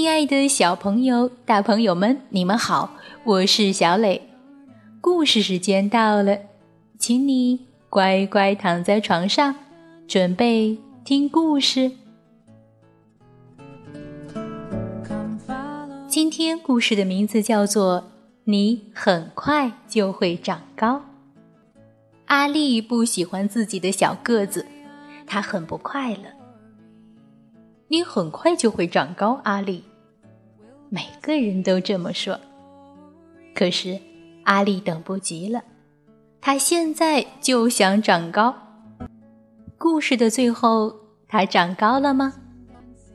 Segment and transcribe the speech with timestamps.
[0.00, 4.30] 亲爱的小朋友、大朋友们，你们好，我是小磊。
[4.98, 6.38] 故事时间到了，
[6.98, 9.54] 请你乖乖躺在床上，
[10.08, 11.92] 准备听故事。
[16.08, 18.00] 今天故事的名字叫做
[18.44, 20.96] 《你很快就会长高》。
[22.24, 24.64] 阿丽不喜欢自己的小个子，
[25.26, 26.24] 她很不快乐。
[27.88, 29.84] 你很快就会长高，阿丽。
[30.92, 32.40] 每个人都这么说，
[33.54, 33.96] 可是
[34.42, 35.62] 阿力等不及了，
[36.40, 38.52] 他现在就想长高。
[39.78, 40.92] 故事的最后，
[41.28, 42.34] 他长高了吗？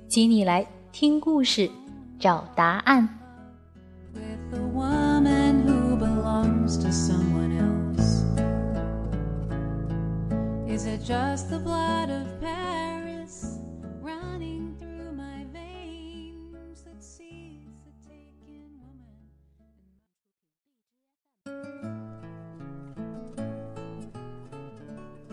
[0.07, 1.69] 请你来听故事，
[2.17, 3.09] 找答案。
[10.67, 13.04] Is it just the blood of Paris？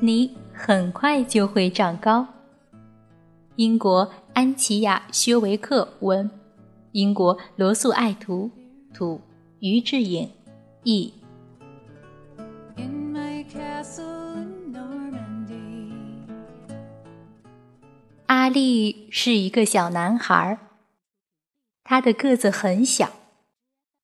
[0.04, 2.26] 你很快就会长高。
[3.54, 6.28] 英国安琪亚·薛维克文，
[6.90, 8.50] 英国罗素爱图
[8.92, 9.20] 图，
[9.60, 10.28] 于志颖
[10.82, 11.14] 译。
[18.26, 20.58] 阿力是一个小男孩，
[21.84, 23.12] 他的个子很小，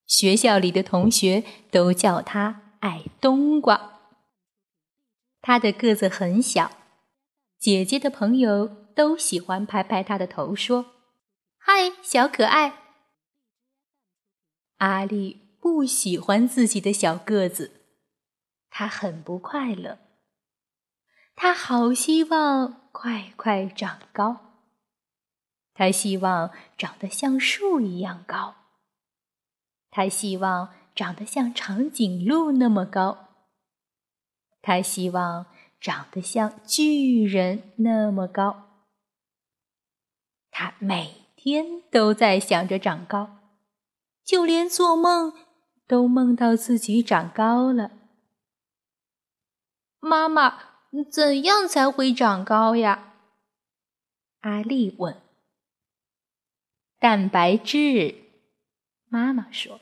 [0.06, 3.97] 学校里的同学都叫他矮冬瓜。
[5.48, 6.72] 他的个子很小，
[7.58, 10.84] 姐姐的朋友都喜欢拍拍他的头，说
[11.56, 12.82] ：“嗨，小可爱。”
[14.76, 17.80] 阿丽不喜欢自己的小个子，
[18.68, 19.98] 他很不快乐。
[21.34, 24.60] 他好希望快快长高，
[25.72, 28.54] 他希望长得像树一样高，
[29.88, 33.27] 他希望长得像长颈鹿那么高。
[34.60, 35.46] 他希望
[35.80, 38.64] 长得像巨人那么高。
[40.50, 43.38] 他每天都在想着长高，
[44.24, 45.32] 就连做梦
[45.86, 47.92] 都梦到自己长高了。
[50.00, 50.58] 妈妈，
[51.10, 53.14] 怎样才会长高呀？
[54.40, 55.20] 阿丽问。
[56.98, 58.16] 蛋白质，
[59.08, 59.80] 妈妈说，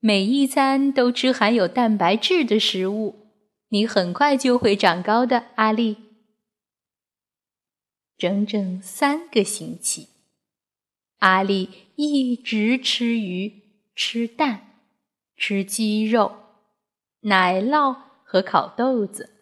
[0.00, 3.27] 每一餐都吃含有蛋白质的食物。
[3.68, 5.96] 你很快就会长高的，阿丽。
[8.16, 10.08] 整整三个星期，
[11.18, 13.62] 阿丽一直吃鱼、
[13.94, 14.82] 吃蛋、
[15.36, 16.34] 吃鸡肉、
[17.20, 19.34] 奶酪和烤豆子。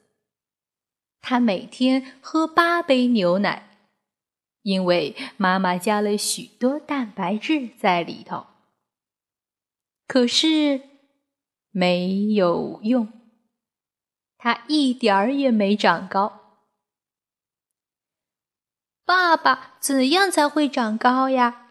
[1.20, 3.78] 她每天喝八杯牛奶，
[4.62, 8.47] 因为妈妈加了许多蛋白质在里头。
[10.06, 10.82] 可是
[11.70, 13.10] 没有用。
[14.38, 16.60] 他一点儿也没长高。
[19.04, 21.69] 爸爸，怎样才会长高呀？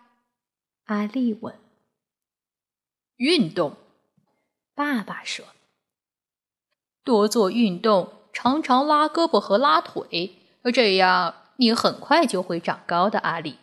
[0.85, 1.59] 阿丽问。
[3.17, 3.77] 运动，
[4.73, 5.45] 爸爸说。
[7.03, 10.37] 多做运动，常常拉胳膊和拉腿，
[10.73, 13.19] 这样你很快就会长高的。
[13.19, 13.57] 阿丽。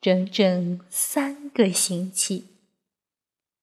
[0.00, 2.51] 整整三个星期。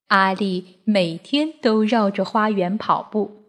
[0.09, 3.43] 阿丽每天都绕着花园跑步，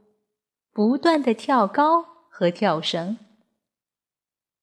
[0.73, 3.17] 不断的跳高和跳绳。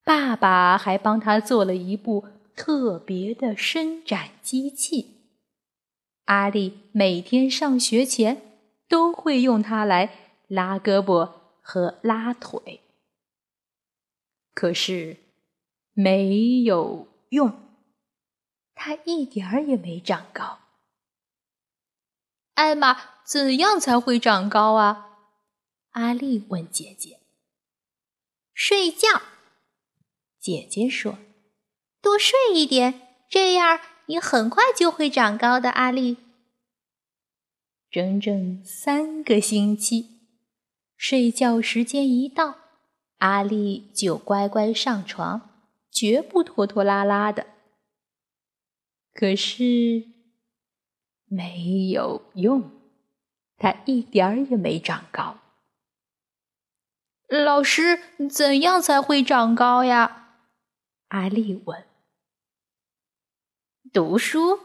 [0.04, 5.32] 爸爸还帮他做了一部特别的伸展机器。
[6.26, 8.44] 阿丽每天上学前
[8.88, 10.12] 都会用它来
[10.48, 11.32] 拉胳膊
[11.62, 12.82] 和拉腿。
[14.54, 15.18] 可是
[15.94, 17.52] 没有用，
[18.76, 20.60] 他一点儿也没长高。
[22.58, 25.10] 艾玛，怎样才会长高啊？
[25.92, 27.20] 阿丽问姐姐。
[28.52, 29.22] 睡觉，
[30.40, 31.20] 姐姐说，
[32.02, 35.70] 多睡一点，这样你很快就会长高的。
[35.70, 36.18] 阿丽，
[37.92, 40.08] 整整三个星期，
[40.98, 42.56] 睡觉时间一到，
[43.20, 45.52] 阿丽就乖乖上床，
[45.92, 47.46] 绝不拖拖拉拉的。
[49.14, 50.17] 可是。
[51.30, 52.72] 没有用，
[53.58, 55.38] 他一点儿也没长高。
[57.28, 60.36] 老师，怎样才会长高呀？
[61.10, 61.86] 阿丽问。
[63.92, 64.60] 读书，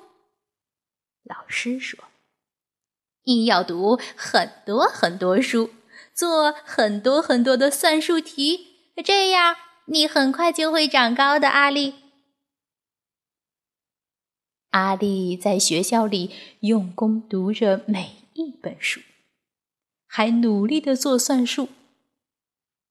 [1.25, 1.99] 老师说，
[3.25, 5.71] 你要读很多很多书，
[6.15, 9.57] 做很多很多的算术题，这样
[9.87, 11.49] 你很快就会长高的。
[11.49, 12.02] 阿丽。
[14.73, 16.31] 阿丽在学校里
[16.61, 19.03] 用功读着每一本书，
[20.07, 21.69] 还努力的做算术。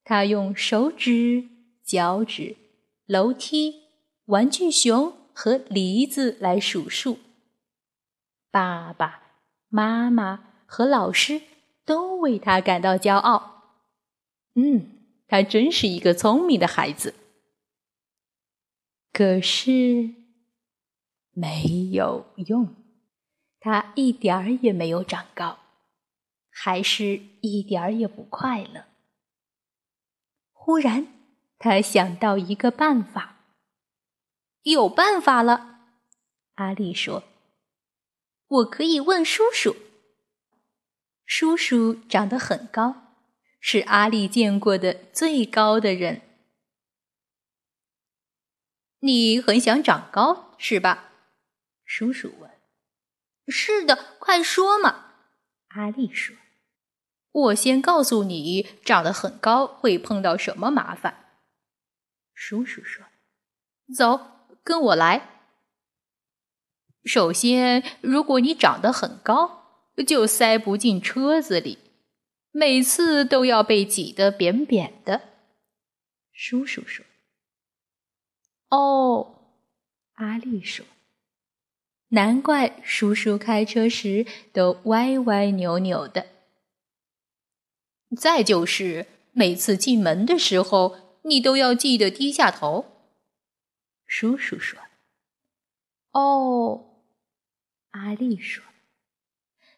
[0.03, 1.49] 他用手指、
[1.83, 2.55] 脚趾、
[3.07, 3.81] 楼梯、
[4.25, 7.17] 玩具熊和梨子来数数。
[8.51, 9.23] 爸爸
[9.67, 11.41] 妈妈和老师
[11.83, 13.79] 都为他感到骄傲。
[14.53, 17.15] 嗯，他真是一个聪明的孩子。
[19.11, 20.20] 可是。
[21.41, 22.75] 没有用，
[23.59, 25.57] 他一点儿也没有长高，
[26.51, 28.85] 还是一点儿也不快乐。
[30.53, 31.07] 忽然，
[31.57, 33.37] 他想到一个办法，
[34.61, 35.79] 有办法了。
[36.57, 37.23] 阿丽说
[38.47, 39.75] ：“我可以问叔叔。”
[41.25, 43.15] 叔叔长得很高，
[43.59, 46.21] 是阿丽见过的最高的人。
[48.99, 51.07] 你很想长高，是吧？
[51.93, 52.49] 叔叔问
[53.51, 55.07] ：“是的，快说嘛。”
[55.75, 56.37] 阿丽说
[57.33, 61.33] ：“我先告诉你，长得很高会碰到什么麻烦。”
[62.33, 63.07] 叔叔说
[63.93, 65.43] ：“走，跟我来。
[67.03, 71.77] 首先，如果你长得很高，就塞不进车子里，
[72.51, 75.27] 每次都要被挤得扁扁的。”
[76.31, 77.05] 叔叔说
[78.71, 79.57] ：“哦。”
[80.15, 80.85] 阿丽说。
[82.13, 86.27] 难怪叔叔开车时都歪歪扭扭的。
[88.17, 92.85] 再就是每次进门的时候，你都要记得低下头。
[94.05, 94.77] 叔叔说
[96.11, 97.05] ：“哦。”
[97.91, 98.63] 阿丽说：“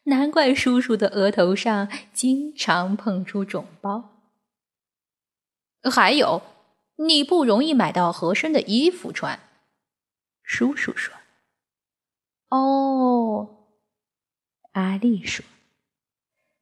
[0.06, 4.24] 难怪叔叔的额头上经常碰出肿包。
[5.84, 6.42] 还有，
[6.96, 9.40] 你不容易买到合身的衣服穿。”
[10.42, 11.14] 叔叔说。
[12.54, 13.72] 哦，
[14.74, 15.44] 阿丽说：“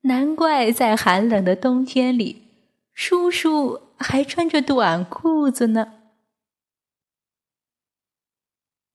[0.08, 2.48] 难怪在寒冷的冬天里，
[2.94, 5.96] 叔叔还穿着短裤子呢。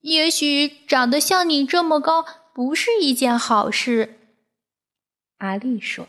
[0.00, 4.18] 也许长得像你这么高不是一件好事。”
[5.36, 6.08] 阿丽说：“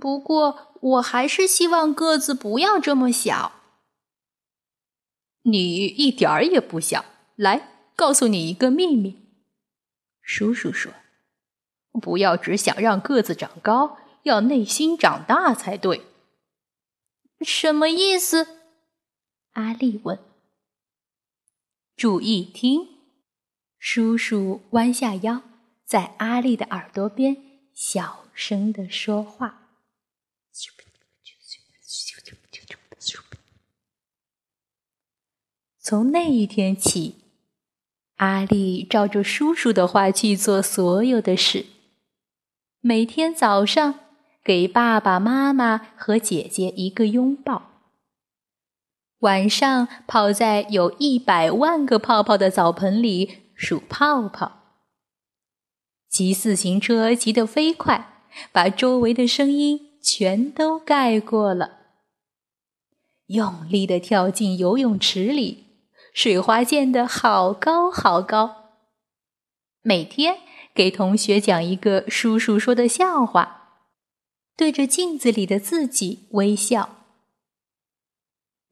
[0.00, 3.52] 不过我还是希望个子不要这么小。
[5.42, 7.04] 你一点儿也不小。
[7.36, 9.18] 来，告诉你一个秘密。”
[10.32, 10.92] 叔叔说
[12.00, 16.06] ：“不要只想让个子长高，要内心长大才对。”
[17.42, 18.46] 什么意思？
[19.54, 20.20] 阿丽问。
[21.96, 23.00] 注意听，
[23.80, 25.42] 叔叔弯下腰，
[25.84, 27.36] 在阿丽的耳朵边
[27.74, 29.66] 小声的说话。
[35.80, 37.29] 从那一天起。
[38.20, 41.64] 阿丽照着叔叔的话去做所有的事。
[42.82, 43.94] 每天早上
[44.44, 47.70] 给爸爸妈妈和姐姐一个拥抱。
[49.20, 54.52] 晚上泡在有一百万个泡泡的澡盆里数泡泡。
[56.10, 61.78] 骑自行车骑得飞快，把周围的声音全都盖过了。
[63.28, 65.69] 用力的跳进游泳池里。
[66.12, 68.70] 水花溅得好高好高。
[69.82, 70.38] 每天
[70.74, 73.86] 给同学讲一个叔叔说的笑话，
[74.56, 76.96] 对着镜子里的自己微笑。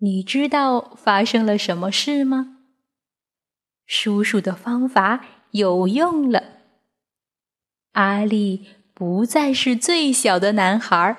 [0.00, 2.59] 你知道发生了什么事吗？
[3.87, 6.45] 叔叔的方法有用了。
[7.92, 11.16] 阿力不再是最小的男孩，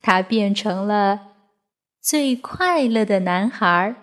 [0.00, 1.32] 他变成了
[2.00, 3.96] 最快乐的男孩。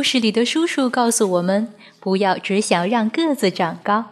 [0.00, 4.06] 故事里的叔叔告诉我们：不要只想让个子长高，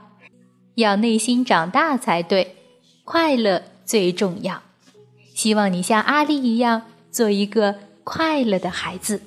[0.75, 2.57] 要内心长大才对，
[3.04, 4.61] 快乐最重要。
[5.35, 9.23] 希望你像阿丽一样，做一个快乐的孩子。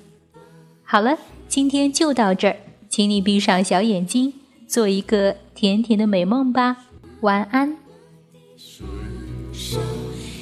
[0.83, 4.31] 好了，今天就到这儿，请你闭上小眼睛，
[4.67, 6.77] 做一个甜甜的美梦吧。
[7.21, 7.75] 晚安。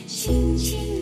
[0.06, 0.99] 轻轻